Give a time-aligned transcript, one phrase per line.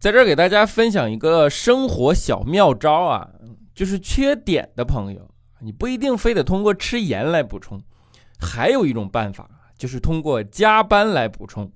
[0.00, 3.28] 在这儿给大家分享一个生活小妙招啊，
[3.74, 7.78] 就是缺碘的朋友，你不一定非得通过吃盐来补充，
[8.40, 11.70] 还有一种办法，就是通过加班来补充，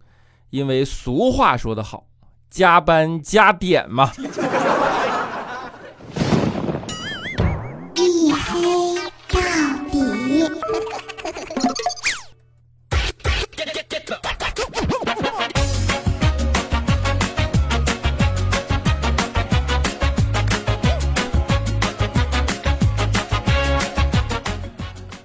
[0.49, 2.07] 因为俗话说得好，
[2.49, 4.11] 加班加碘嘛。
[7.95, 8.95] 一黑
[9.29, 9.39] 到
[9.93, 10.49] 底。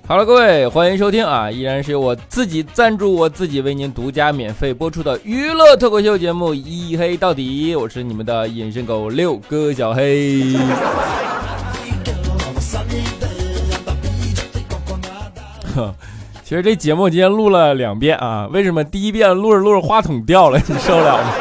[0.10, 1.52] 好了，各位，欢迎收听啊！
[1.52, 10.56] 依然是由我自己赞助，我自己为您独家免费播出的娱乐脱口秀节目《一黑到底》，我是你们的隐身狗六哥小黑。
[16.44, 21.32] 其实这节目今天录了两遍啊，为什么第一遍录着录着话筒掉了，你受了吗？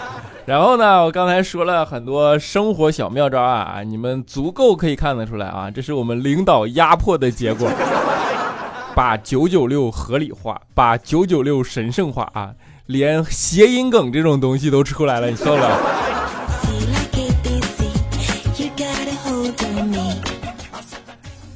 [0.44, 7.66] 然后呢，我刚才说了很多生活小妙招啊，你们足够可以看得出来啊，这是我们领导压迫的结果。
[8.98, 12.50] 把九九六合理化，把九九六神圣化啊！
[12.86, 15.68] 连谐音梗这种东西都出来了，你受不了？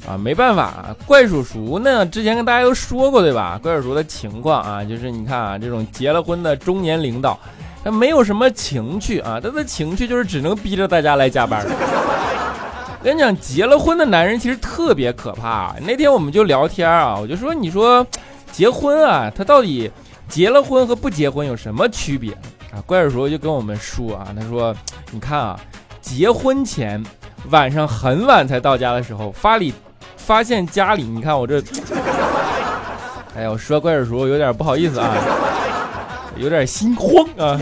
[0.07, 3.59] 啊，没办法啊，怪叔叔呢，之前跟大家都说过对吧？
[3.61, 7.37] 怪叔叔的情况啊，就是你看啊，这种结了婚的中年领导，
[7.83, 11.67] 他没有什么情趣啊，他的情趣就是只能逼着大家来加班。
[13.03, 15.75] 跟你讲，结了婚的男人其实特别可怕。
[15.81, 18.07] 那天我们就聊天啊，我就说，你说
[18.53, 19.91] 结婚啊，他到底
[20.29, 22.33] 结了婚和不结婚有什么区别
[22.73, 22.79] 啊？
[22.87, 24.73] 怪叔叔就跟我们说啊，他说，
[25.11, 25.59] 你看啊，
[26.01, 27.03] 结婚前
[27.51, 29.75] 晚上很晚才到家的时候，发里
[30.17, 31.61] 发现家里，你看我这，
[33.35, 35.13] 哎呀，我说怪叔叔有点不好意思啊，
[36.37, 37.61] 有点心慌啊，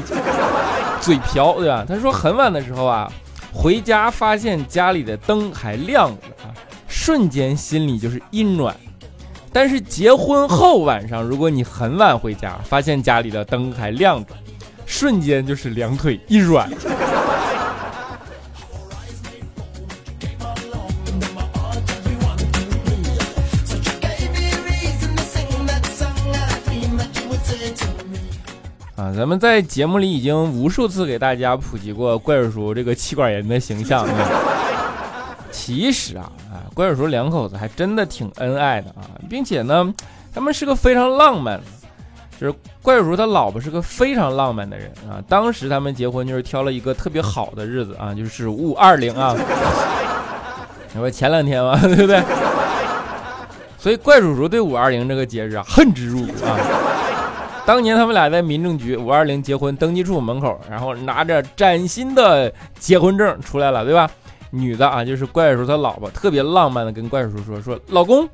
[1.01, 1.83] 嘴瓢对吧？
[1.89, 3.11] 他说很晚的时候啊。
[3.53, 6.55] 回家发现家里的灯还亮着啊，
[6.89, 8.75] 瞬间心里就是一暖。
[9.53, 14.33] 但是结婚后晚上，如果你很晚回家，发现家里的灯还亮着，
[14.87, 16.71] 瞬间就是两腿一软。
[29.21, 34.29] 咱们在节目里已经无数次给大家普及过怪叔叔这个妻管严的形象啊。
[35.53, 39.93] 其实啊，啊，怪叔叔两口子还真的挺恩爱的啊，并且呢，
[40.35, 41.61] 他们是个非常浪漫，
[42.41, 45.21] 就是怪叔叔他老婆是个非常浪漫的人啊。
[45.29, 49.37] 当时他们结婚就是挑了一个特别好的日子啊，就是五二零啊，
[50.95, 52.23] 你说前两天嘛，对不对？
[53.77, 56.57] 所以怪叔叔对五二零这个节日啊，恨之入骨啊。
[57.71, 64.11] 当年他们俩在民政局五二零结婚登记处门口，然后拿着崭新的结婚证出来了，对吧？
[64.51, 68.29] 女的啊，就是怪叔他老婆，特别浪漫的跟怪叔说：“说老公，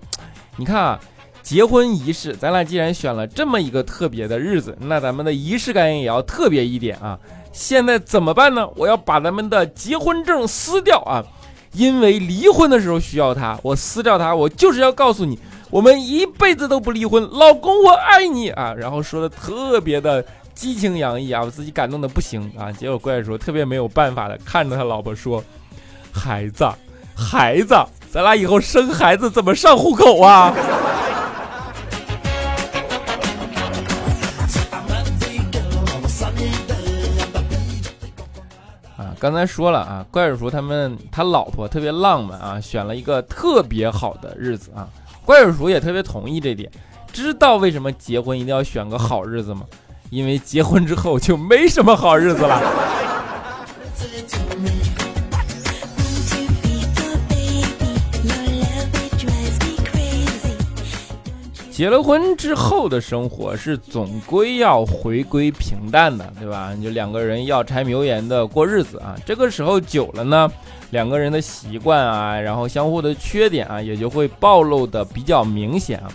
[0.57, 0.99] 你看啊，
[1.43, 7.19] 结婚仪式，咱俩既然选了这么一个特别的日子，那咱们的仪式感也要特别一点啊。
[7.53, 8.67] 现在怎么办呢？
[8.75, 11.23] 我要把咱们的结婚证撕掉啊，
[11.75, 13.59] 因为离婚的时候需要它。
[13.63, 15.39] 我撕掉它，我就是要告诉你。”
[15.69, 18.73] 我们一辈子都不离婚，老公我爱你啊！
[18.73, 22.71] 然后说的特别的激情洋溢啊，我自己感动的不行啊。
[22.71, 25.43] 结果怪叔特别没有办法的看着他老婆说
[26.15, 26.65] ：“孩子，
[27.17, 27.75] 孩子，
[28.11, 30.55] 咱俩以后生孩子怎么上户口啊？”
[38.97, 44.89] 啊，刚才说了啊，怪叔叔他们他老婆特别浪漫啊，选了一个特别好的日子啊。
[45.27, 46.71] 怪叔叔也特别同意这点，
[47.13, 49.67] 知道为什么结婚一定要选个好日子吗？
[50.09, 52.63] 因为结婚之后就没什么好日子了。
[61.77, 66.73] 结了婚之后的生活是总归要回归平淡的，对吧？
[66.83, 70.51] 就两个人要柴米油盐的过日子啊，这个时候久了呢。
[70.93, 76.09] 两个人的习惯啊，然后相互的缺点啊，也就会暴露的比较明显啊。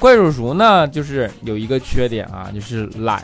[0.00, 3.22] 怪叔叔呢，就是有一个缺点啊，就是懒。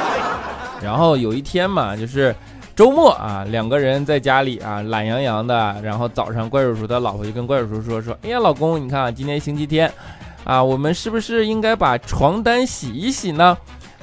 [0.80, 2.34] 然后有一天嘛，就是
[2.74, 5.76] 周末啊，两个人在家里啊，懒洋洋的。
[5.82, 9.92] 然后早上，怪叔叔的老婆就跟怪叔叔说说：“哎呀，老公，你看今天星期天
[10.44, 13.56] 啊，我们是不是应该把床单洗一洗呢？”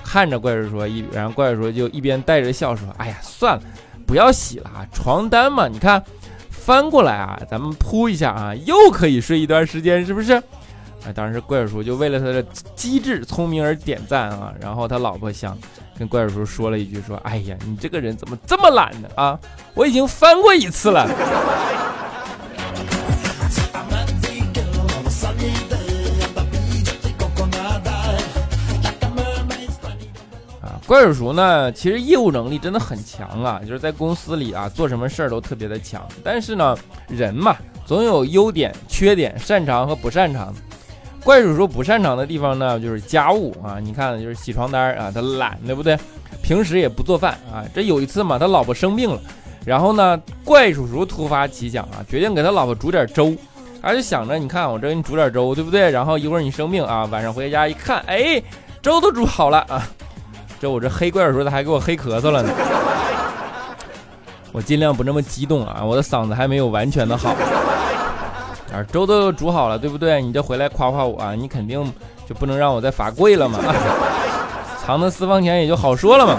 [0.03, 3.63] 看着怪叔叔一，然后怪叔叔就一边带着笑说：“哎呀，算了。”
[4.05, 6.03] 不要洗了啊，床单嘛，你看
[6.49, 10.33] 翻过来啊，咱们铺一下啊，又可以睡一段时间，是不是？
[10.33, 12.43] 啊，当时怪叔叔就为了他的
[12.75, 14.53] 机智聪明而点赞啊。
[14.59, 15.57] 然后他老婆想，
[15.97, 19.07] 跟怪叔叔说了一句说：“哎呀，你这个人怎么这么懒呢？
[19.15, 19.39] 啊，
[19.75, 21.07] 我已经翻过一次了。”
[30.91, 36.05] 怪叔叔呢，其实业务能力真的很强啊，就是在公司里啊，做什么事儿都特别的强。
[36.21, 36.77] 但是呢，
[37.07, 37.55] 人嘛，
[37.85, 40.53] 总有优点、缺点、擅长和不擅长。
[41.23, 43.79] 怪叔叔不擅长的地方呢，就是家务啊。
[43.79, 45.97] 你看，就是洗床单啊，他懒，对不对？
[46.43, 47.63] 平时也不做饭啊。
[47.73, 49.21] 这有一次嘛，他老婆生病了，
[49.65, 53.33] 然后呢，怪叔叔突发奇想啊，决定给他老婆煮点粥。
[53.81, 55.89] 他就想着，你看我这给你煮点粥，对不对？
[55.89, 58.43] 然后一会儿你生病啊，晚上回家一看，哎，
[58.81, 59.87] 粥都煮好了啊。
[60.61, 62.53] 这我这黑怪叔叔他还给我黑咳嗽了呢，
[64.51, 67.31] 我尽量不那么激动啊，我的嗓子还没有完全的好。
[68.71, 70.21] 啊，粥都煮好了，对不对？
[70.21, 71.83] 你这回来夸夸我啊，你肯定
[72.29, 73.57] 就不能让我再罚跪了嘛？
[74.85, 76.37] 藏的私房钱也就好说了嘛。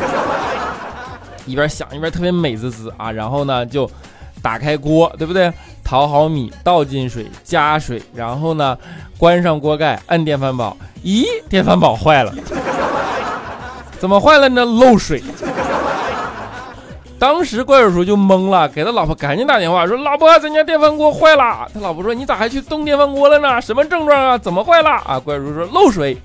[1.44, 3.90] 一边想一边特别美滋滋啊，然后呢就
[4.40, 5.52] 打开锅，对不对？
[5.82, 8.78] 淘好米，倒进水，加水，然后呢
[9.18, 10.76] 关上锅盖，按电饭煲。
[11.02, 12.32] 咦，电饭煲坏了。
[14.02, 14.64] 怎么坏了呢？
[14.64, 15.22] 漏水。
[17.20, 23.60] 当时怪叔叔就懵了，给他老婆赶紧打电话说：“老婆，咱家电饭锅坏了。”他老婆说：“你咋还去动电饭锅了呢？
[23.62, 24.36] 什么症状啊？
[24.36, 26.20] 怎么坏了？”啊，怪叔叔说：“漏水。”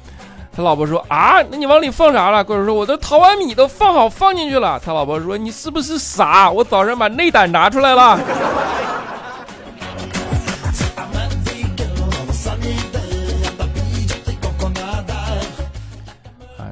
[0.57, 6.50] 他老婆说：“啊，那你往里放啥了？”怪叔叔说：“我都淘完米都放好放进去了。”他老婆说：“你是不是傻？
[6.50, 8.19] 我早上把内胆拿出来了。”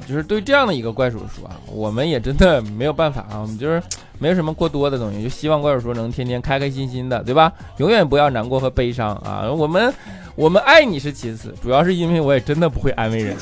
[0.07, 3.81] 就是对这样的一个怪叔叔啊，我们也真的没有办法啊，我们就是
[4.19, 7.51] 没有什么过多的东西，就希望怪叔叔能天天开开心心的，对吧？
[7.77, 9.51] 永远不要难过和悲伤啊！
[9.51, 9.91] 我们
[10.35, 13.35] 我们爱你是其次，主要是因为我也真的不会安慰人。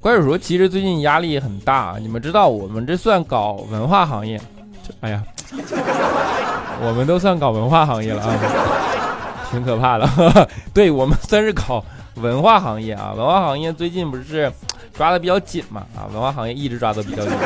[0.00, 4.38] 怪叔叔其实最近压力很大，你们知道我们这算搞文化行业，
[5.00, 5.22] 哎呀，
[6.82, 8.38] 我们都算搞文化行业了啊。
[9.54, 10.08] 挺可怕的，
[10.74, 11.82] 对我们算是搞
[12.16, 13.14] 文化行业啊。
[13.16, 14.52] 文化行业最近不是
[14.92, 15.86] 抓的比较紧嘛？
[15.96, 17.32] 啊，文化行业一直抓的比较紧。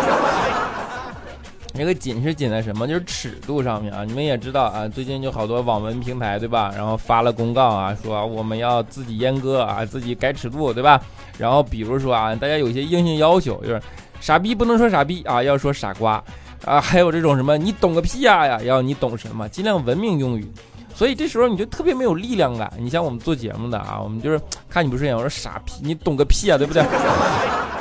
[1.74, 2.88] 那个紧是紧在什么？
[2.88, 4.04] 就是尺度上面啊。
[4.04, 6.72] 你们也知道啊，最近就好多网文平台对吧？
[6.74, 11.00] 然后发了公告啊，说我们要自己阉割啊，自己改尺度对吧？
[11.36, 13.80] 然后比如说啊，大家有些硬性要求，就是
[14.18, 16.22] 傻逼不能说傻逼啊，要说傻瓜
[16.64, 19.48] 啊，还有这种什么你懂个屁呀呀，要你懂什么？
[19.48, 20.50] 尽量文明用语。
[20.98, 22.68] 所以这时候你就特别没有力量感。
[22.76, 26.82] 你像我们做节目的啊，我们就是看你不顺眼，我说傻逼，你懂个屁啊，对不对？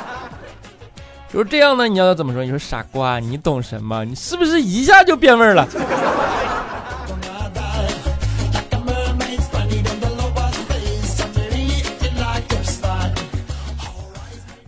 [1.28, 2.44] 就是这样呢，你要怎么说？
[2.44, 4.04] 你说傻瓜，你懂什么？
[4.04, 5.66] 你是不是一下就变味儿了？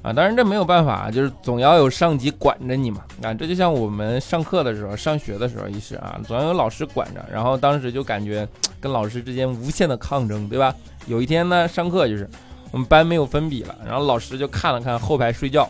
[0.02, 3.04] 啊，当然这没有办法，就是总要有上级管着你嘛。
[3.22, 7.22] 啊，这就像我们上课的时候、上学的时候也是啊，总要有老师管着。
[7.30, 8.48] 然后当时就感觉
[8.80, 10.74] 跟老师之间无限的抗争，对吧？
[11.06, 12.28] 有一天呢，上课就是
[12.70, 15.68] 我们班没有粉笔了，然后老师就看了看后排睡觉，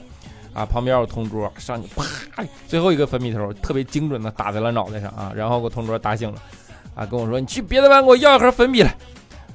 [0.53, 6.41] 啊，旁边有同桌，上去啪，最后一个粉笔头特别精准的打在了脑袋上啊，然后给我同桌打醒了，
[6.95, 8.95] 啊，跟我说你去别的班给我要一盒粉笔来。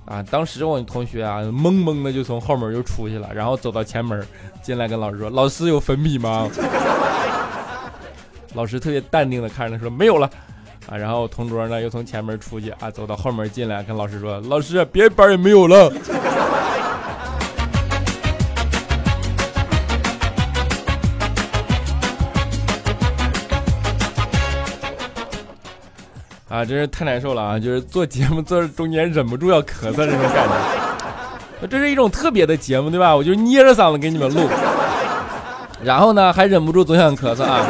[0.06, 0.24] 啊！
[0.30, 4.25] 当时我同学啊，懵懵的就从后门就出去了，然后走到前门，
[4.62, 6.47] 进来跟老师说：“老师有粉笔吗？”
[8.54, 10.30] 老师特别淡定的看着他说：“没有了。”
[10.88, 15.92] 啊，然后同桌呢又从前门出去啊，走到后门进来跟老师说：“老师，别班也没有了。”
[26.47, 27.59] 啊，真是太难受了啊！
[27.59, 30.47] 就是做节目做中间忍不住要咳嗽这种感
[31.61, 33.16] 觉， 这是一种特别的节目，对吧？
[33.16, 34.47] 我就捏着嗓子给你们录，
[35.83, 37.66] 然后呢还忍不住总想咳嗽啊。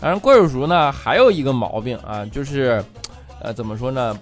[0.00, 2.82] 反正怪叔叔呢还有一个毛病啊，就是，
[3.40, 4.18] 呃，怎么说呢？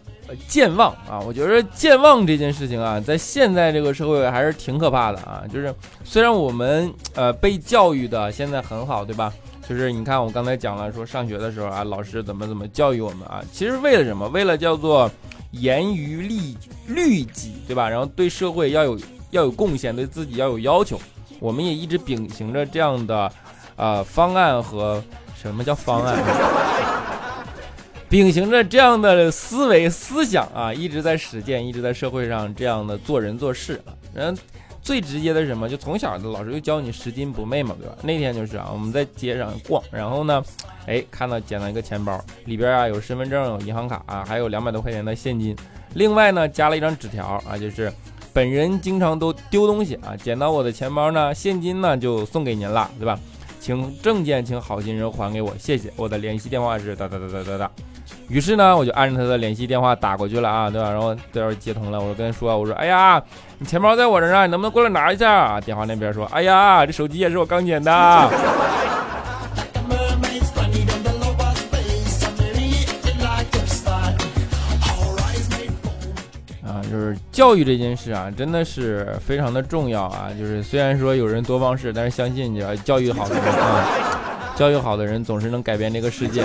[0.47, 1.19] 健忘啊！
[1.27, 5.43] 我觉得健忘这件事情啊，在现在这个社会还是挺可怕的啊。
[5.51, 5.75] 就是
[6.05, 9.33] 虽然我们呃被教育的现在很好，对吧？
[9.69, 13.45] 就是你看，我刚才讲了，说上学的时候啊，老师怎么怎么教育我们啊？
[13.53, 14.27] 其实为了什么？
[14.31, 15.11] 为了叫做
[15.51, 16.57] 严于律
[16.87, 17.87] 律己，对吧？
[17.87, 18.99] 然后对社会要有
[19.31, 20.99] 要有贡献，对自己要有要求。
[21.39, 23.31] 我们也一直秉行着这样的
[23.77, 25.05] 啊方案和
[25.37, 26.17] 什么叫方案？
[28.09, 34.35] 秉行着这样的思维思想啊，一直在实践，一直在社会上这样的做人做事啊，人。
[34.89, 35.69] 最直接的是什么？
[35.69, 37.95] 就从小的老师就教你拾金不昧嘛，对吧？
[38.03, 40.43] 那天就是啊，我们在街上逛，然后呢，
[40.87, 45.55] 哎，看到捡到一个钱包，里边啊有身份证、有银行卡啊，还有两百多块钱的现金，
[45.93, 47.93] 另外呢，加了一张纸条啊，就是
[48.33, 53.21] 本人经常都丢东西啊，捡到我的钱包呢，现金呢就送给您了，对吧？
[53.61, 55.93] 请证件，请好心人还给我，谢谢。
[55.97, 57.71] 我的联系电话是哒哒哒哒哒哒。
[58.29, 60.91] 于是呢，我就按着他的联系电话打过去了啊，对吧？
[60.91, 63.23] 然后这会接通了，我就跟他说，我说，哎呀，
[63.59, 65.61] 你钱包在我这儿啊，你能不能过来拿一下？
[65.61, 67.91] 电话那边说，哎呀，这手机也是我刚捡的。
[76.91, 80.29] 就是教育这件事啊，真的是非常的重要啊。
[80.39, 83.85] 就是虽然说有人多方式，但是相信你要教育好的人啊，
[84.57, 86.43] 教育好的人总是能改变这个世界。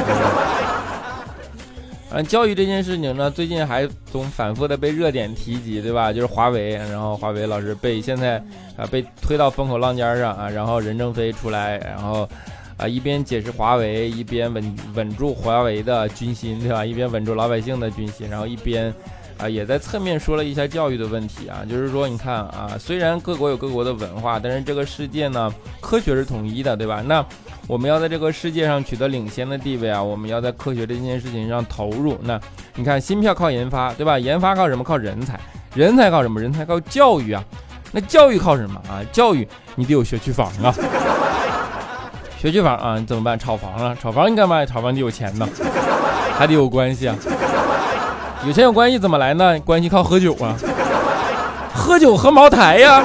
[2.15, 6.13] 嗯，教育这件事情呢，最近还总反复的被热点提及，对吧？
[6.13, 8.37] 就是华为，然后华为老师被现在
[8.77, 12.29] 啊被推到风口浪尖上啊，然后任正非出来，然后
[12.77, 16.85] 啊一边解释华为，一边稳稳住华为的军心，对吧？
[16.85, 18.93] 一边稳住老百姓的军心，然后一边。
[19.35, 25.51] 啊，也在侧面说了一下教育的问题啊，就是说，你看啊，虽然各国有各国的文化，但是这个世界呢，
[25.81, 27.03] 科学是统一的，对吧？
[27.05, 27.25] 那
[27.65, 32.17] 我们要在这个世界上取得领先的地位啊，我们要在科学这件事情上投入。
[32.23, 32.39] 那
[32.75, 34.19] 你看，芯片靠研发，对吧？
[34.19, 34.83] 研发靠什么？
[34.83, 35.39] 靠人才，
[35.73, 36.41] 人才靠什么？
[36.41, 37.41] 人才靠教育啊。
[37.93, 38.99] 那教育靠什么啊？
[39.13, 40.75] 教育你得有学区房啊，
[42.37, 43.39] 学区房啊，你怎么办？
[43.39, 44.65] 炒房啊，炒房你干嘛？
[44.65, 45.47] 炒房得有钱呢，
[46.37, 47.15] 还得有关系啊。
[48.45, 49.57] 有钱有关系怎么来呢？
[49.61, 50.53] 关系靠喝酒啊，
[51.73, 53.01] 喝酒喝茅台呀。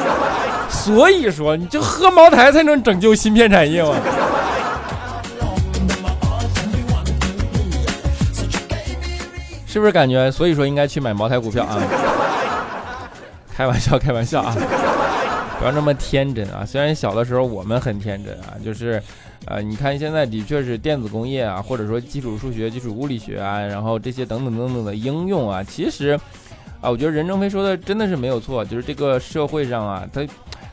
[0.68, 3.94] 所以说，你就喝茅台才能拯救芯片产业嘛。
[9.78, 10.28] 是不是感觉？
[10.28, 11.80] 所以说应该去买茅台股票啊。
[13.54, 14.56] 开玩笑，开玩笑啊。
[15.60, 16.64] 不要那么天真啊！
[16.66, 19.00] 虽然小的时候我们很天真啊，就是，
[19.44, 26.18] 呃，你看现在的确是电子工业啊，或者说基础数学、基础物理学啊，然后这些等等等等的应用啊，其实，
[26.80, 30.26] 啊，我觉得任正非说的真的是没有错，就是这个社会上啊，它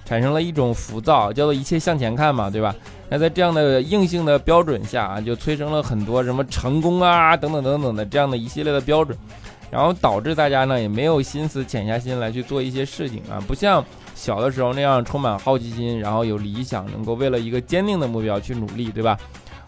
[0.06, 2.74] 产生了一种浮躁，叫做一切向前看嘛，对吧？
[3.10, 9.18] 那在这样的硬性的标准下啊，就催生了很多什么成功啊，等等等等的这样的一系列的标准，
[9.70, 13.84] 然后导致大家呢也没有心思潜下心来去做一些事情啊，不像。
[14.16, 19.20] 小的时候那样充满好奇心，然后有理想，能够为了一个坚定的目标去努力，对吧？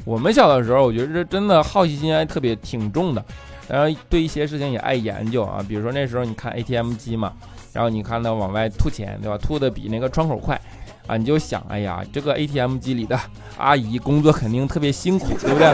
[0.06, 3.22] 我们小的时候，我觉得这真的好奇心还特别挺重的，
[3.68, 5.64] 然后对一些事情也爱研究啊。
[5.68, 7.34] 比如说那时候你看 ATM 机嘛，
[7.74, 9.38] 然后你看它往外吐钱，对吧？
[9.38, 10.60] 吐的比那个窗口快
[11.08, 13.20] 啊，你就想，哎呀，这个 ATM 机里的
[13.58, 15.74] 阿姨工作肯定特别辛苦，对不对？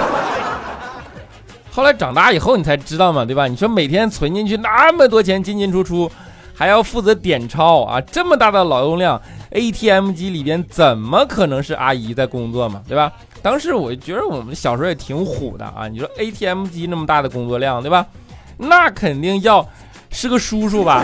[1.72, 3.48] 后来长大以后你才知道嘛，对吧？
[3.48, 6.12] 你说每天存进去那么多钱进进出出。
[6.56, 8.00] 还要负责点钞啊！
[8.00, 9.20] 这么大的劳动量
[9.50, 12.80] ，ATM 机里边怎么可能是阿姨在工作嘛？
[12.88, 13.12] 对吧？
[13.42, 15.88] 当时我觉得我们小时候也挺虎的啊！
[15.88, 18.06] 你说 ATM 机那么大的工作量，对吧？
[18.58, 19.68] 那肯定要
[20.12, 21.04] 是个叔叔吧？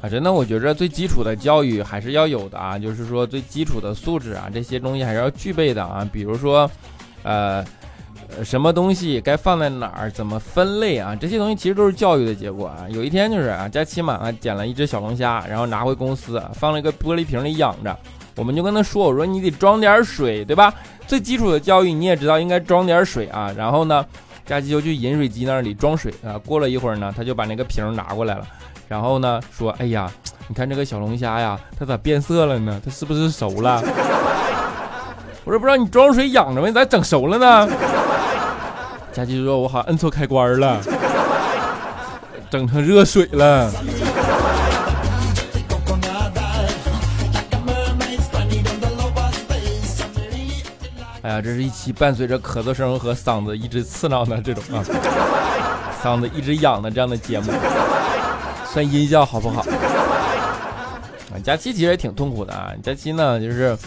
[0.00, 6.08] 啊真的，我觉着最基础的教育还是要有的啊，就是说最基础的素质啊，这些东西还是要具备的啊。
[6.10, 6.70] 比如说，
[7.22, 7.62] 呃，
[8.42, 12.86] 什么东西该放在哪儿，怎么分类啊，这些东西其实都是教育的结果啊。
[12.88, 17.94] 有一天就是啊，佳期嘛，捡了一只小龙虾，然后拿回公司，放了一个玻璃瓶里养着。
[18.36, 20.72] 我们就跟他说，我说你得装点水，对吧？
[21.06, 23.52] 最基础的教育你也知道应该装点水啊。
[23.54, 24.06] 然后呢，
[24.50, 26.36] 佳琪就去饮水机那里装水啊。
[26.44, 28.44] 过了一会儿呢，他就把那个瓶拿过来了。
[28.88, 30.10] 然后呢，说，哎呀，
[30.48, 32.82] 你看这个小龙虾呀，它咋变色了呢？
[32.84, 33.80] 它是不是熟了？
[35.44, 36.72] 我说不知道你装水养着没？
[36.72, 37.68] 咋整熟了呢？
[39.12, 40.80] 佳琪说，我好像摁错开关了，
[42.50, 43.70] 整成热水了。
[51.30, 54.82] 哎，这是一期伴随着咳嗽声和嗓子一直刺挠的这种啊，
[56.02, 57.52] 嗓子一直痒的这样的节目。
[58.66, 59.60] 算音效好不好？
[59.60, 62.72] 啊，佳期其实也挺痛苦的啊。
[62.82, 63.78] 佳期呢，就是，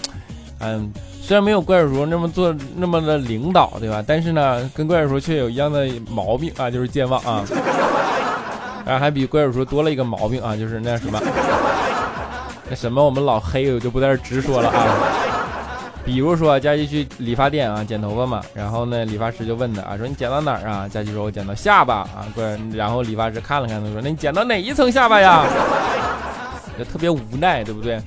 [0.60, 0.90] 嗯，
[1.22, 4.02] 虽然没有怪叔那么做那么的领导，对吧？
[4.08, 7.44] 但是呢，跟怪叔却有一样的毛病啊，就是健忘啊。
[8.86, 11.22] 然后还比怪叔多了一个毛病啊，就是那什么，
[12.70, 14.88] 那什么，我们老黑，我就不在这直说了啊。
[16.06, 20.88] 比如说，佳琪去理发店啊剪头发嘛，然后呢，理发师就问他啊，说你剪到哪儿啊？
[20.88, 22.28] 佳琪说，我剪到下巴啊。
[22.36, 25.46] 不，然然后理发师看了看他，说，那你剪到哪一层下巴呀？
[26.78, 28.02] 就特别无奈，对不对？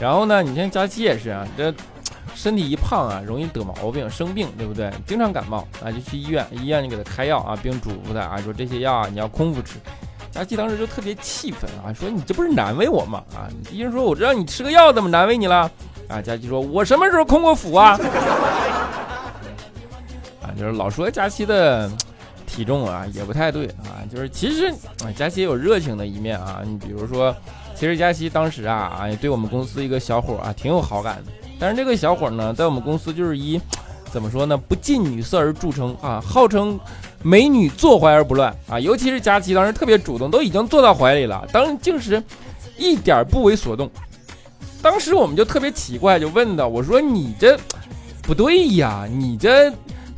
[0.00, 1.72] 然后呢，你看佳琪也是啊，这
[2.34, 4.90] 身体一胖啊，容易得毛病、生病，对不对？
[5.06, 9.74] 经常感冒啊，就去医院，医院就给他开药啊，并嘱咐他啊，说这些药啊，你要空腹吃。
[10.30, 13.22] 佳琪当时就特别气愤啊，说你这不是难为我吗？
[13.34, 15.70] 啊，医生说我知道你吃个药怎么难为你了？
[16.12, 17.98] 啊，佳琪说我什么时候空过腹啊？
[20.42, 21.90] 啊，就是老说佳琪的
[22.46, 24.68] 体重啊也不太对啊，就是其实
[25.02, 27.34] 啊佳琪也有热情的一面啊，你比如说，
[27.74, 33.58] 其实佳琪当时啊啊对我们公司一个小伙啊挺有好感的，但是这个小伙呢在我们公司就是以
[34.10, 36.78] 怎么说呢不近女色而著称啊，号称
[37.22, 42.22] 美女坐怀而不乱啊，尤其是佳琪当时特别主动，都已经坐到怀里了，当竟是
[42.76, 43.90] 一点不为所动。
[44.82, 47.56] 当时我们就特别奇怪，就问他，我说你这
[48.22, 49.72] 不对呀，你这。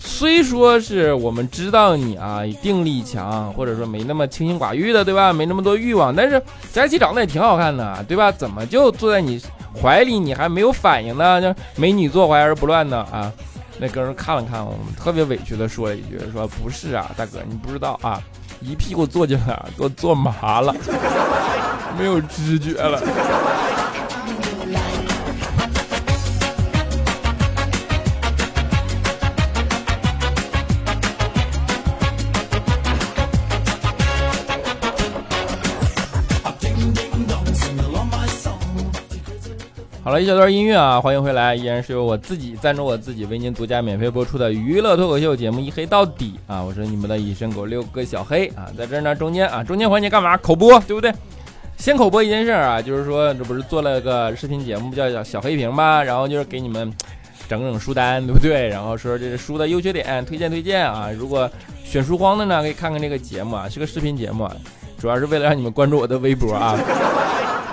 [0.06, 5.32] 虽说是我们知道你啊定力强，或者说没那么清心寡欲的，对吧？
[5.32, 6.40] 没那么多欲望，但是
[6.70, 8.30] 佳琪长得也挺好看的，对吧？
[8.30, 9.40] 怎么就坐在你
[9.80, 11.40] 怀里，你还没有反应呢？
[11.40, 12.98] 就美女坐怀而不乱呢？
[13.10, 13.32] 啊？
[13.80, 18.20] 那哥们看了看我们，特别委屈的说了一句：“说不是啊，大哥，你不知道啊，
[18.60, 20.74] 一屁股坐进来，都坐麻了，
[21.98, 23.00] 没有知觉了。”
[40.14, 50.36] 了一小段音乐啊，欢迎回来，依然是由我自己赞助我自己为您独家免费播出的娱乐脱口秀节目一黑到底啊，我是你们的隐身狗六哥小黑啊，在这儿呢中间啊中间环节干嘛？
[50.36, 51.12] 口播对不对？
[51.78, 56.92] 先口播一件事啊，就是说这不是做了个视频节目叫小小黑屏吧，然后就是给你们
[57.48, 58.68] 整整书单对不对？
[58.68, 61.50] 然后说这是书的优缺点推荐推荐啊，如果
[61.82, 64.48] 选书荒的呢可以看看这个节目啊，是个视频节目，
[64.96, 66.78] 主要是为了让你们关注我的微博啊。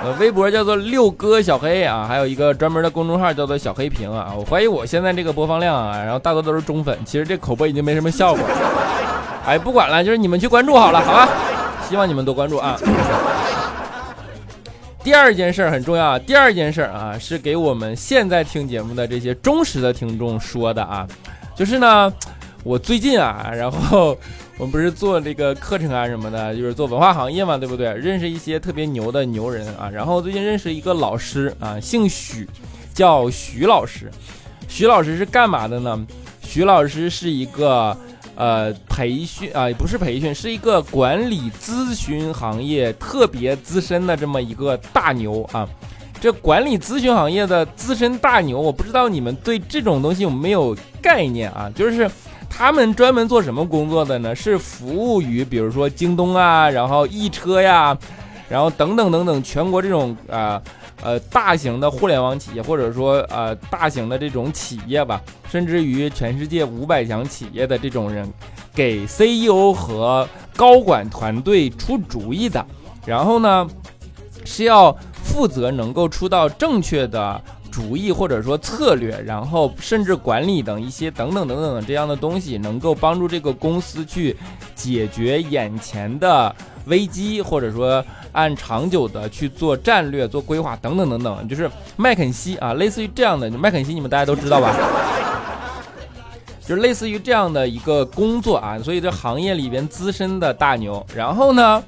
[0.03, 4.33] 呃，微博叫做六哥小黑啊，还有一个专门的公众号叫做小黑屏啊。
[4.35, 8.55] 我怀疑我现在这个播放量啊，然后大多都是中粉，其实这口播已经没什么效果了。
[9.45, 11.29] 哎，不管了，就是你们去关注好了，好吧？
[11.87, 12.75] 希望你们多关注啊。
[15.03, 21.05] 第二件事很重要，第二件事啊，是给我们现在听节目的这些忠实的听众说的啊，
[21.55, 22.11] 就是呢，
[22.63, 24.17] 我最近啊，然后。
[24.61, 27.91] 我们不是做这个课程啊什么的，就是做文化行业嘛，对不对？
[27.95, 29.89] 认识一些特别牛的牛人啊。
[29.89, 32.47] 然后最近认识一个老师啊，姓许，
[32.93, 34.11] 叫徐老师。
[34.67, 36.05] 徐老师是干嘛的呢？
[36.43, 37.97] 徐老师是一个
[38.35, 45.67] 呃培训啊，不是培训，是一个管理咨询行业特别资深的这么一个大牛啊。
[46.19, 51.67] 这管理咨询行业的资深大牛，我不知道你们对这种东西有没有概念啊？
[51.73, 52.07] 就是。
[52.53, 54.35] 他们专门做什么工作的呢？
[54.35, 57.97] 是服务于比如说京东啊，然后易车呀，
[58.47, 60.61] 然后等等等等全国这种啊
[61.01, 68.31] 呃大型的互联网企业，或者说呃大型的这种企业吧，甚至于全世界五百强企业的这种人，
[68.75, 72.63] 给 CEO 和高管团队出主意的。
[73.05, 73.67] 然后呢，
[74.45, 77.41] 是要负责能够出到正确的。
[77.71, 84.35] 主意或者说策略，然后甚至管理等一些等等等等这样的东西，能够帮助这个公司去
[84.75, 86.53] 解决眼前的
[86.85, 88.03] 危机，或者说
[88.33, 94.75] 按长久的去做战略、做规划等等等等，就是麦肯锡啊，类似于这样的麦肯锡，你们大家都知道吧？
[96.63, 101.83] 就类似于这样的一个工作啊，所以这行业里边资深的大牛，然后呢，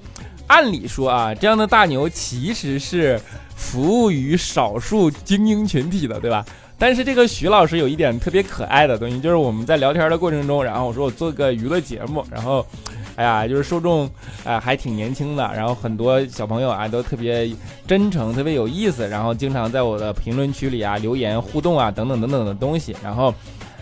[0.53, 3.19] 按理说啊，这样的大牛其实是。
[3.55, 6.43] 服务于少数精英群体的，对吧？
[6.77, 12.65] 但是这个徐老师有一点特别可爱的东西，就是我们在聊天的过程中，然后我说我做个娱乐节目，然后，
[13.15, 14.09] 哎呀，就是受众
[14.43, 17.49] 啊还挺年轻的，然后很多小朋友啊都特别
[17.87, 23.33] 真诚，特别有意思，然后经常在我的评论区里啊留言互动啊等等等等的东西，然后，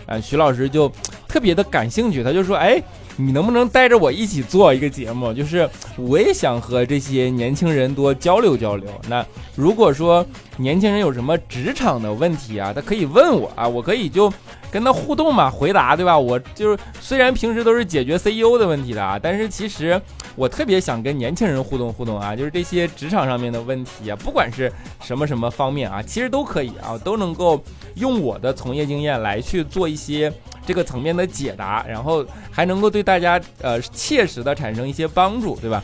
[0.06, 0.88] 呃，徐老师就
[1.26, 2.80] 特别的感兴趣，他就说，哎。
[3.16, 5.32] 你能不能带着我一起做一个节目？
[5.32, 8.88] 就是我也想和这些年轻人多交流交流。
[9.08, 10.24] 那如果说
[10.56, 14.32] 年轻人有什么职场的问题啊，他可以问我啊，我可以就
[14.70, 16.18] 跟他互动嘛，回答对吧？
[16.18, 20.00] 我就是虽然平时都是解决 CEO 的问题的啊，但是其实
[20.34, 24.72] 我特别想跟年轻人互动互动啊，就是这些职场上面的问题啊，不管是
[25.02, 27.62] 什么什么方面啊，其实都可以啊，都能够
[27.96, 30.32] 用我的从业经验来去做一些。
[30.66, 35.82] 这个层面的解答，然后还能够对大家呃切实的产生一些帮助，对吧？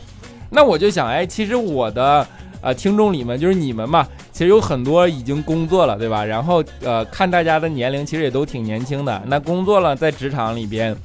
[0.49, 2.25] 那我就想，哎，其实我的
[2.61, 6.25] 呃听众里面就是你们嘛，其实有很多已经工作了，对吧？
[6.25, 10.95] 然后呃看大家的年龄其实也都挺年轻的，那工作了在职场里边，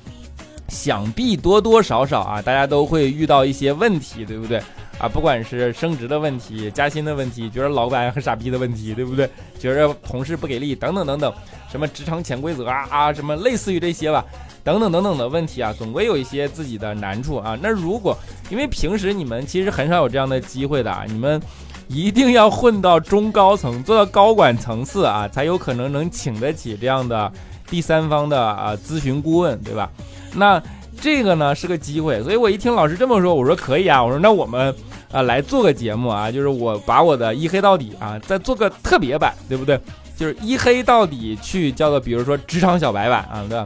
[0.68, 4.58] 想必多多少少啊，大家都会遇到一些问题，对不对？
[4.98, 9.28] 啊，不管是升职的问题、加薪的问题，觉得老板很傻逼的问题，对不对？
[9.58, 11.32] 觉得同事不给力，等等等等，
[11.70, 14.24] 什么职场潜规则啊啊，什么类似于这些吧，
[14.62, 17.58] 等等等等的问题啊，总归有一些自己的难处啊。
[17.60, 18.16] 那如果
[18.50, 21.42] 因为平时你们其实很少有这样的机会的啊，你们
[21.88, 27.30] 一定要混到中高层，做到高管层次啊，才有可能能请得起这样的
[27.68, 29.90] 第三方的啊咨询顾问，对吧？
[30.34, 30.62] 那
[31.00, 34.74] 这个呢是个机会，所以我一听老师这么说，我说可以啊，我说那我们。
[35.12, 39.78] 啊，来做个节目啊，就是我把我的一黑到底啊，再做个特别版，对不对？
[40.16, 43.64] 就是一黑到底去叫做，比如说职场小白版啊，对，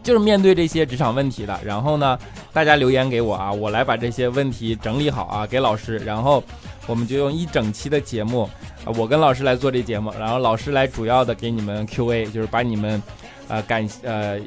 [0.00, 1.58] 就是面对这些职场问题的。
[1.64, 2.16] 然后呢，
[2.52, 5.98] 大家留言给我啊，我来把这些问题整理好啊，给老师。
[5.98, 6.40] 然后
[6.86, 8.48] 我们就用一整期的节目，
[8.84, 13.02] 啊，我跟老师来做这节目，然后老师来主要的给你们 Q&A，就是把你们，
[13.48, 14.38] 呃，感呃。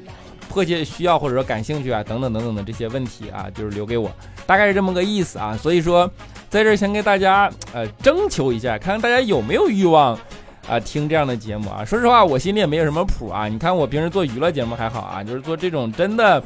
[0.50, 4.12] 迫切需要或者说感兴趣啊，等等等等的这些问题啊，就是留给我，
[4.46, 5.58] 大概是这么个意思啊。
[5.58, 6.10] 所以说，
[6.50, 10.18] 在这儿先给大家呃征求一下，看看大家有没有欲望
[10.68, 11.84] 啊听这样的节目啊。
[11.84, 13.48] 说实话，我心里也没有什么谱啊。
[13.48, 16.42] 你看我平时做娱乐节目还好啊，就是做这种真的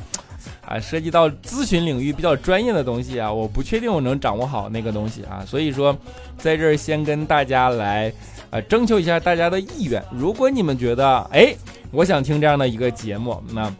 [0.66, 5.44] 啊涉及到咨询领域比较专业的东西啊，我不确定我能掌握好那个东西啊。
[5.46, 5.96] 所以说，
[6.38, 8.12] 在这儿先跟大家来
[8.50, 10.04] 呃征求一下大家的意愿。
[10.12, 11.56] 如果你们觉得哎，
[11.92, 13.72] 我想听这样的一个节目，那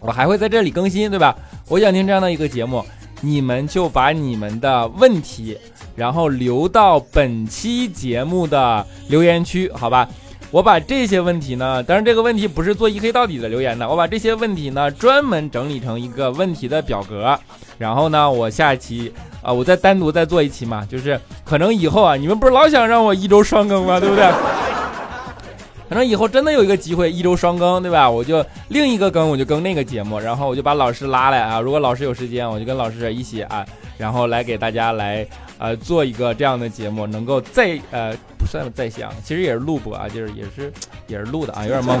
[0.00, 1.36] 我还会在这里更新，对吧？
[1.68, 2.84] 我想听这样的一个节目，
[3.20, 5.56] 你们就把你们的问题，
[5.96, 10.08] 然后留到本期节目的留言区，好吧？
[10.54, 17.36] 我把这些问题呢，当然这个问题不是做一黑到底的留言的，我把这些问题呢专门整理成一个问题的表格，
[17.76, 19.12] 然后呢，我下期
[19.42, 23.98] 啊，我再单独再做一期嘛，就是可能以后啊，你们不是老想让我一周双更吗？
[23.98, 24.30] 对不对？
[25.88, 28.08] 可能以后真的有一个机会一周双更，对吧？
[28.08, 31.58] 我就另一个更，我就更那个节目，然后我就把老师拉来啊。
[31.58, 33.66] 如果老师有时间，我就跟老师一起啊，
[33.98, 35.26] 然后来给大家来
[35.58, 40.72] 呃做一个这样的节目，能够再呃不算再想，其实也是录播啊，就是也是
[41.06, 41.98] 也是录的啊，有点懵。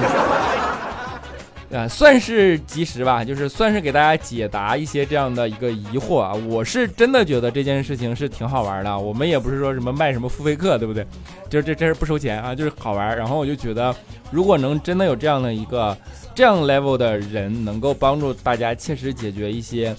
[1.76, 6.32] 啊， 算是及时吧，就是算是给大家解答一些这样的一个疑惑啊。
[6.48, 11.04] 我是真的觉得这件事情是挺好玩的，我们也不是说什么卖什么付费课，对不对？
[11.50, 13.16] 就是这这是不收钱啊，就是好玩。
[13.16, 13.94] 然后我就觉得，
[14.30, 15.96] 如果能真的有这样的一个
[16.34, 19.94] 这样 level 的人，能够帮助大家切实解决一些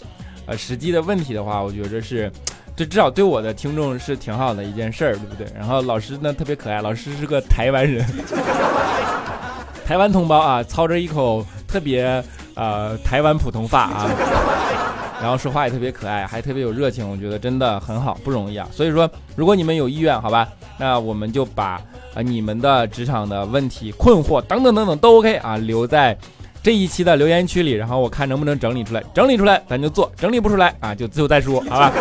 [0.46, 2.32] 呃实际的问题的话，我觉得是，
[2.76, 5.48] 这至少对我的听众是挺好的一件事儿，对不对？
[5.58, 8.06] 然后老师呢特别可爱，老师是个台湾人，
[9.86, 11.46] 台湾同胞啊，操着一口。
[11.68, 14.10] 特别呃台湾普通话啊，
[15.22, 18.66] 然后说话也特别可爱，还特别有热情，我觉得真的很好，不容易啊。
[18.72, 21.82] 所以说，如果你们有意愿，好吧，那我们就把
[22.14, 26.18] 啊你们的职场的问题、困惑等等等等都 OK 啊，留在
[26.64, 31.92] 这一期的留言区里，然后我看能不能整理出来，整理出来咱就做，整理不出来啊就最后再说，好吧。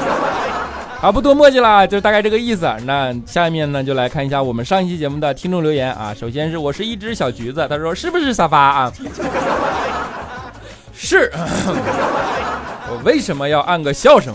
[1.05, 2.67] 啊，不多墨迹了，就大概这个意思。
[2.87, 6.15] 那下面呢，就来看一下我们上一期节目的听众留言啊。
[6.19, 8.93] 首先是我是一只小橘子，他说是不是沙发啊？
[10.97, 11.31] 是。
[12.89, 14.35] 我为什么要按个笑声？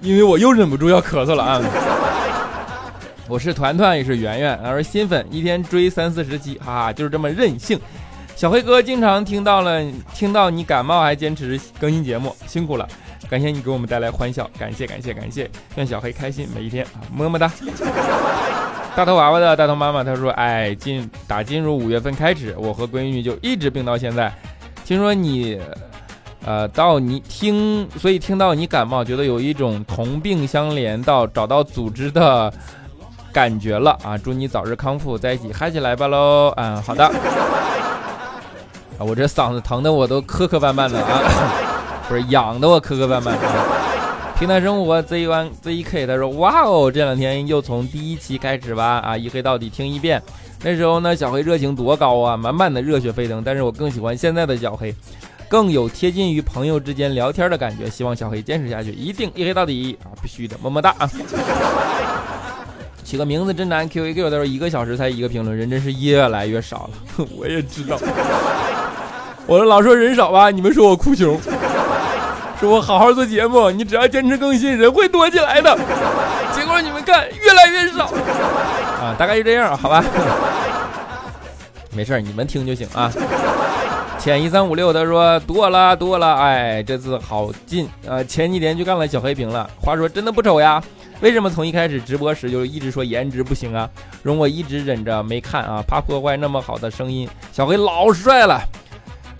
[0.00, 1.60] 因为我又忍不住要咳嗽了啊。
[3.26, 7.76] 我是团团，也是圆圆，他说新粉，一天追三四十期，哈哈，就是这么任性。
[8.36, 9.82] 小黑哥经常听到了，
[10.14, 12.88] 听到你感冒还坚持更新节目，辛苦了。
[13.28, 17.50] 感谢你给我们带来欢笑，感谢感谢感谢，愿小黑开心每一天啊，么么哒。
[18.96, 24.32] 大头娃娃的大头妈妈她说，哎，进打进入五月份开始，我和闺女就一直病到现在。
[24.84, 25.60] 听说你，
[26.44, 32.52] 呃，到你听，所以听到你感冒，觉得有一种同病相怜到找到组织的
[33.30, 34.16] 感觉了啊！
[34.16, 36.52] 祝你早日康复，在一起嗨起来吧喽！
[36.56, 37.04] 嗯，好的。
[37.04, 37.12] 啊，
[39.06, 41.67] 我这嗓子疼的我都磕磕绊绊的啊。
[42.08, 43.34] 不是养的我磕磕绊绊！
[44.38, 50.22] 平台生活 Z one Z K 他说哇哦，这两天又从第一期开始吧啊，一黑到底听一遍。
[50.64, 53.42] 那时候呢，小黑热情多高啊，满满的热血沸腾。
[53.44, 54.94] 但是我更喜欢现在的小黑，
[55.48, 57.90] 更有贴近于朋友之间聊天的感觉。
[57.90, 61.10] 希望小黑坚持下去，一定一黑到底啊，必须的，么么哒啊！
[63.04, 67.26] 起个名字真难，Q A Q 他说一个小时才一个评论，人真是越来越少了。
[67.36, 67.98] 我也知道，
[69.46, 71.38] 我说老说人少吧，你们说我哭穷。
[72.60, 75.78] 说我好好做节目，你只要坚持更新，人会多起来的。
[76.52, 78.06] 结果你们看，越来越少
[79.00, 80.04] 啊，大概就这样，好吧。
[81.94, 83.12] 没事你们听就行啊。
[84.18, 88.22] 浅一三五六他说多了多了，哎，这次好近啊。
[88.24, 89.70] 前几天就干了小黑屏了。
[89.80, 90.82] 话说真的不丑呀？
[91.20, 93.88] 为什么从一开始直播时就一直说颜值不行啊？
[94.24, 97.28] 容我一直忍着没看啊，怕破坏那么好的声音。
[97.52, 98.60] 小黑老帅了，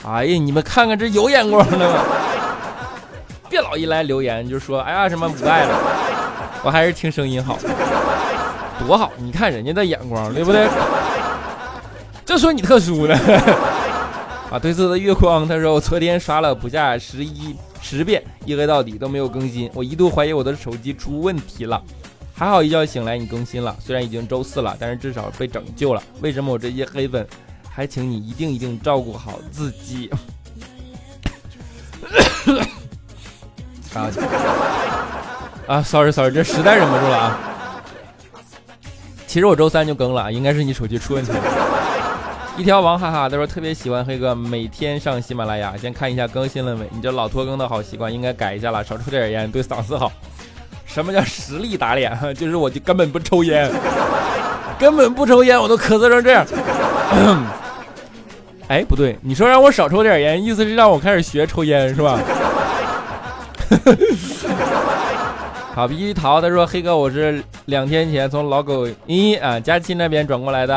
[0.07, 2.05] 哎呀，你们看看这有眼光的吗？
[3.49, 5.75] 别老一来留言就说哎呀什么不爱了，
[6.63, 7.59] 我还是听声音好，
[8.87, 9.11] 多好！
[9.17, 10.69] 你看人家的眼光，对不对？
[12.25, 13.15] 就说你特殊的，
[14.51, 21.83] 啊，褪色的月光，他说我昨天刷了不下十一十遍，一黑到底都没有更新，我一度怀疑我的手机出问题了。
[22.35, 26.03] 还好一觉醒来你更新了，虽然已经周四了，但是至少被拯救了。
[26.21, 27.27] 为什么我这些黑粉？
[27.69, 30.11] 还请你一定一定照顾好自己。
[33.99, 34.11] 啊
[35.67, 37.39] 啊，sorry sorry，这实在忍不住了啊。
[39.27, 41.39] 其实我周三就更了，应该是你手机出问题了。
[42.57, 46.89] 一条王哈哈他说特别喜欢黑哥，每天上喜马拉雅，先看一下更新了没？
[46.91, 50.11] 你这老拖更的好习惯应该改一下了，少抽点烟，对嗓子好。
[50.87, 52.19] 什么叫实力打脸？
[52.35, 53.71] 就是我就根本不抽烟，
[54.79, 56.47] 根本不抽烟，我都咳嗽成这样。
[58.69, 62.19] 哎，不对，你说让我少抽点烟，意思是让我开始学抽烟是吧？
[65.75, 70.75] 好，鼻涕桃他说：“黑哥，我是两天前从老狗一啊佳期那边转过来的。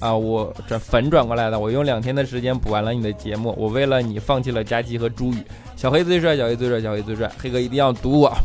[0.00, 5.36] 啊，我转粉转过来的，我用两天的时间补完了你的节目，我为了你放弃了佳期和朱宇，
[5.76, 8.36] 小黑最帅，小黑最帅，小黑最帅，黑哥一定要堵我，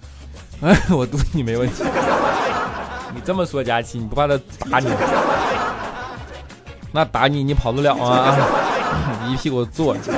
[0.62, 1.82] 哎，我堵你没问题，
[3.14, 4.38] 你这么说佳期，你不怕他
[4.70, 4.88] 打你？
[6.92, 8.36] 那打你你跑得了啊？
[9.28, 10.12] 一屁股坐着，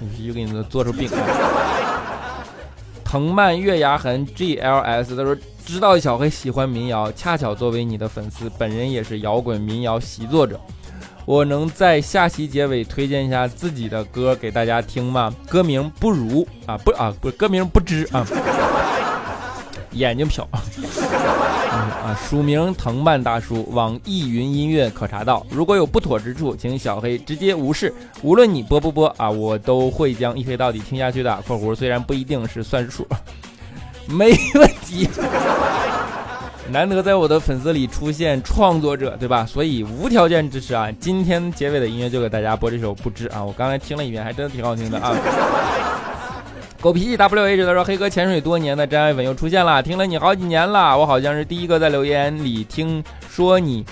[0.00, 1.18] 一屁股给你做出病来。”
[3.04, 10.60] 藤蔓月牙痕 GLS 他说知道小黑喜欢民谣，恰巧作为你的粉丝，本人也是摇滚民谣习作者，
[11.24, 15.32] 我能在下期结尾推荐一下自己的歌给大家听吗？
[15.48, 18.26] 歌名不如啊不啊不歌名不知啊，
[19.92, 20.44] 眼睛瞟。
[22.06, 25.44] 啊，署名藤蔓大叔，网易云音乐可查到。
[25.50, 27.92] 如果有不妥之处，请小黑直接无视。
[28.22, 31.36] 无论你播不播啊，我都会将一黑到底听下去的。
[31.48, 33.04] （括弧虽然不一定是算数，
[34.06, 35.08] 没问题。
[36.70, 39.44] 难得在我的粉丝里出现创作者，对吧？
[39.44, 40.88] 所以无条件支持啊！
[41.00, 45.12] 今天结尾的音乐就给大家播这首《不知》啊，我刚才听了一遍，还真的挺好听的啊。
[46.80, 53.84] 狗脾气 W H 他说：“黑哥潜水多年的真爱粉又出现了，听了你好几年了，我好像是第一个在留言里听说你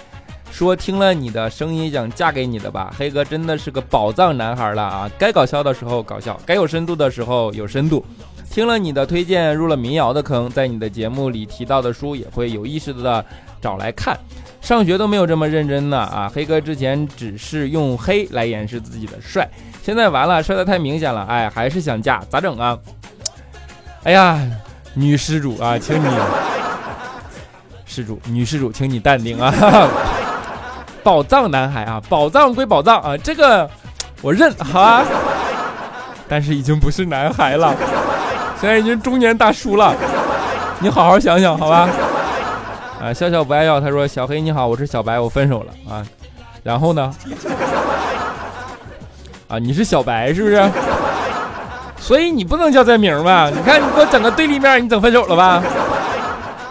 [0.52, 2.94] 说听了你的声音想嫁给你的吧？
[2.96, 5.10] 黑哥真的是个宝藏男孩了啊！
[5.18, 8.04] 该搞笑的时候搞笑，该有深度的时候有深度。
[8.50, 13.24] 听了你的推荐，入了民谣的坑，在你的节目里提到的书也会有意识的
[13.60, 14.16] 找来看。
[14.64, 16.32] 上学都没有这么认真呢啊！
[16.34, 19.46] 黑哥之前只是用黑来掩饰自己的帅。”
[19.84, 22.78] 现在完了，帅的太明显了，哎，还是想嫁，咋整啊？
[24.04, 24.40] 哎呀，
[24.94, 26.08] 女施主啊，请你，
[27.84, 29.52] 施主，女施主，请你淡定啊！
[31.04, 33.68] 宝藏男孩啊，宝藏归宝藏啊，这个
[34.22, 35.04] 我认，好啊。
[36.26, 37.74] 但是已经不是男孩了，
[38.58, 39.94] 现在已经中年大叔了，
[40.80, 41.86] 你好好想想，好吧？
[43.04, 46.02] 啊，笑笑不爱笑，他说：“小黑你好，我是小白，我分手了啊。”
[46.64, 47.14] 然后呢？
[49.46, 50.70] 啊，你是小白是不是？
[51.98, 53.50] 所以你不能叫这名吧？
[53.54, 55.62] 你看你给我整个对立面，你整分手了吧？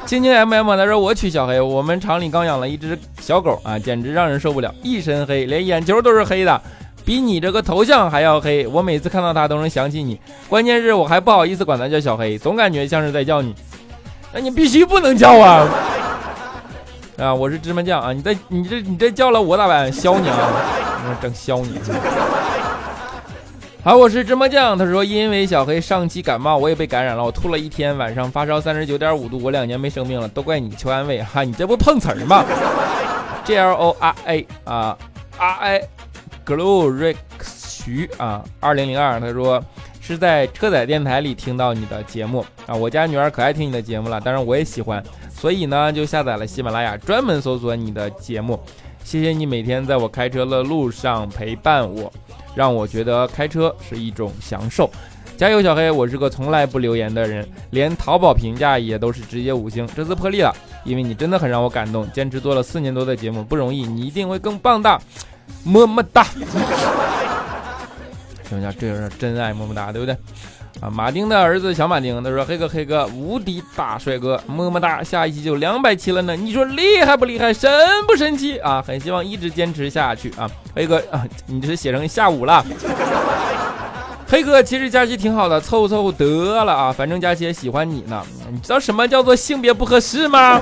[0.08, 6.60] 青青 M M 他说我娶小黑，我们厂里刚养了一只小狗啊，简直让人受不了，一身黑，连眼球都是黑的，
[7.06, 8.65] 比你这个头像还要黑。
[8.65, 10.19] 我每次看到它都能想起你，
[10.50, 13.54] 关键是我还不好意思管它叫小黑，总感觉像是在叫你。
[14.34, 15.69] 那你必须不能叫啊！
[17.17, 18.12] 啊，我是芝麻酱啊！
[18.12, 19.91] 你这你这你这叫了我咋办？
[19.91, 20.36] 削你啊！
[21.06, 21.80] 我整削你！
[23.84, 24.76] 好，我是芝麻酱。
[24.76, 32.43] 他说，因为小黑上期感冒，我也被感染了，我吐了一天，晚上发烧三十九点五度，我两年没生病了，都怪你求安慰哈，你这不碰瓷儿吗
[33.45, 34.97] ？G L O R A 啊
[35.38, 35.82] ，R I
[36.45, 39.19] Glorix 徐啊，二零零二。
[39.19, 39.63] 他说
[40.02, 45.04] 是在车载电台里听到你的节目啊，我家女儿可爱听你的节目了，当然我也喜欢，
[45.43, 48.58] 所以呢就下载了喜马拉雅，专门搜索你的节目。
[49.03, 52.10] 谢谢你每天在我开车的路上陪伴我。
[52.56, 54.89] 让我觉得开车是一种享受，
[55.36, 55.91] 加油，小黑！
[55.91, 59.86] 我是个从来不留言的人，连淘宝评价也都是直接五星。
[59.93, 62.10] 这次破例了，因为你真的很让我感动。
[62.13, 64.97] 坚持做了四年多的节目不容易，你一定会更棒的，
[65.65, 66.23] 么么哒！
[68.47, 68.71] 什么叫？
[68.79, 70.15] 这就是真爱，么么哒，对不对？
[70.84, 75.02] 啊，马丁的儿子小马丁，他说：“黑哥，黑哥，无敌大帅哥，么么哒！
[75.02, 77.54] 下一期就两百期了呢，你说厉害不厉害？
[77.54, 77.72] 神
[78.06, 78.84] 不神奇啊？
[78.86, 80.46] 很希望一直坚持下去啊！
[80.76, 82.65] 黑哥啊， 你这是写成下午了。
[84.28, 88.22] 黑哥，其实佳琪挺好的，凑凑得了啊，反正佳琪也喜欢你呢。
[88.52, 90.60] 你知道什么叫做性别不合适吗？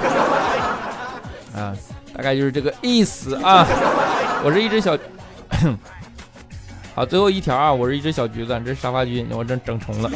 [1.57, 1.73] 啊，
[2.15, 3.65] 大概就是这个意思啊。
[4.43, 4.95] 我是一只小。”
[7.01, 10.11] 好，最后一条啊，我是一只小橘子，这是沙发君，我整整重了。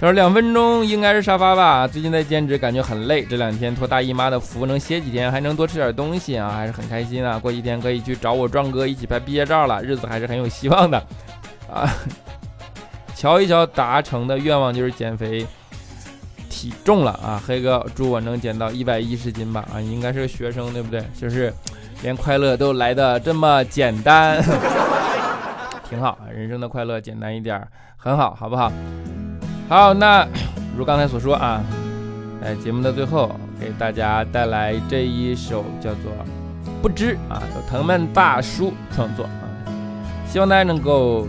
[0.00, 1.86] 他说两分钟应该是沙发吧？
[1.86, 3.22] 最近在兼职，感觉很累。
[3.22, 7.38] 这两天托大姨妈的福，能歇几天，还能多吃点东西啊，还是很开心啊。
[7.38, 10.96] 过几天可以去找我壮哥一起拍毕业照了，日子还是很有希望的
[11.70, 11.94] 啊。
[13.14, 15.46] 瞧一瞧，达成的愿望就是减肥
[16.48, 17.38] 体重了啊！
[17.46, 19.62] 黑哥，祝我能减到一百一十斤吧！
[19.74, 21.04] 啊，应该是个学生对不对？
[21.20, 21.52] 就是
[22.02, 24.42] 连快乐都来的这么简单，
[25.88, 26.18] 挺好。
[26.34, 28.72] 人生的快乐简单一点，很好，好不好？
[29.68, 30.26] 好，那
[30.76, 31.62] 如刚才所说啊，
[32.42, 36.12] 在节目的最后给大家带来这一首叫做
[36.82, 39.48] 《不知》啊，由藤蔓大叔创作啊，
[40.26, 41.26] 希望大家能够。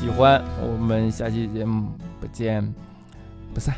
[0.00, 1.88] 喜欢，我们下期节目
[2.20, 2.62] 不见
[3.52, 3.74] 不散。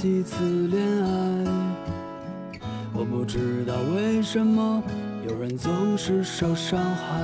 [0.00, 1.44] 几次恋爱，
[2.94, 4.80] 我不知道为什么
[5.26, 7.20] 有人总是受伤害，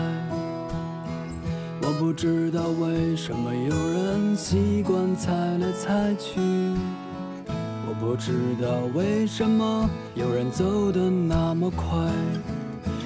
[1.82, 6.40] 我不知道为什么有人习惯猜来猜去。
[7.86, 12.10] 我不知道为什么有人走得那么快，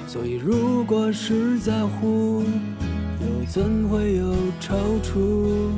[0.07, 2.41] 所以如果是在乎，
[3.21, 5.69] 又怎会有踌躇？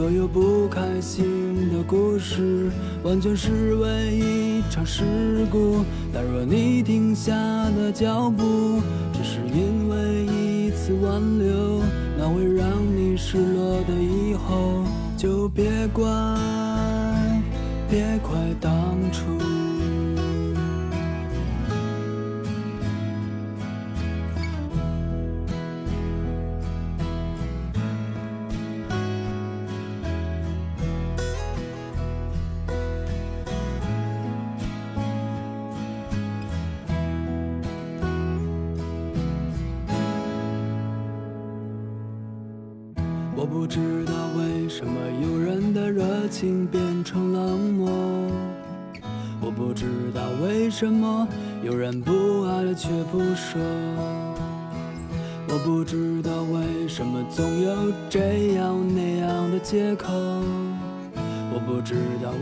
[0.00, 2.70] 所有不开心的故事，
[3.02, 5.04] 完全是为一场事
[5.52, 5.84] 故。
[6.10, 8.80] 但若你停下了脚步，
[9.12, 11.82] 只是因为一次挽留，
[12.16, 14.86] 那会让你失落的以后，
[15.18, 16.02] 就别怪。
[17.90, 18.72] 别怪当
[19.12, 19.49] 初。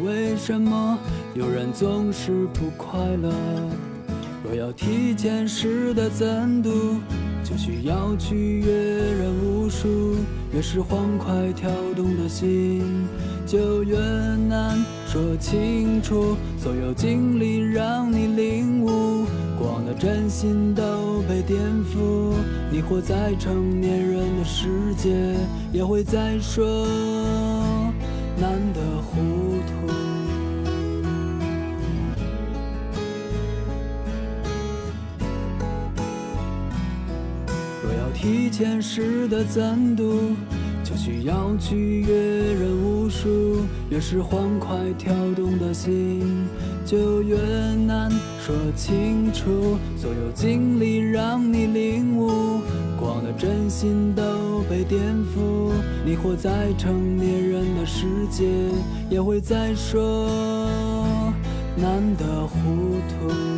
[0.05, 0.99] 为什么
[1.35, 3.33] 有人总是不快乐。
[4.45, 6.71] 若要提前识得怎度，
[7.45, 10.17] 就需要去阅人无数。
[10.55, 13.07] 越是欢快跳动的心，
[13.47, 13.99] 就越
[14.49, 16.37] 难说清楚。
[16.57, 19.27] 所有经历让你领悟，
[19.59, 22.33] 光的真心都被颠覆。
[22.71, 25.35] 你活在成年人的世界，
[25.71, 26.87] 也会在说
[28.41, 29.87] 难得糊涂。
[37.83, 40.37] 若要提前识得怎度，
[40.85, 43.65] 就需要去阅人无数。
[43.91, 46.47] 越是欢快跳动的心，
[46.85, 47.37] 就越
[47.87, 49.79] 难说清楚。
[49.97, 52.61] 所有经历让你领悟，
[53.09, 55.01] 光的真心都被颠
[55.35, 55.73] 覆。
[56.05, 58.45] 你活在成年人的世界，
[59.09, 60.29] 也会再说
[61.75, 63.58] 难得糊涂。